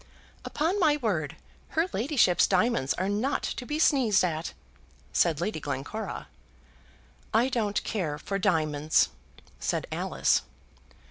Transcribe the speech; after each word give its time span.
"Upon 0.43 0.79
my 0.79 0.97
word, 0.97 1.35
her 1.77 1.85
ladyship's 1.93 2.47
diamonds 2.47 2.95
are 2.95 3.07
not 3.07 3.43
to 3.43 3.67
be 3.67 3.77
sneezed 3.77 4.23
at," 4.23 4.53
said 5.13 5.39
Lady 5.39 5.59
Glencora. 5.59 6.27
"I 7.35 7.49
don't 7.49 7.83
care 7.83 8.17
for 8.17 8.39
diamonds," 8.39 9.09
said 9.59 9.85
Alice. 9.91 10.41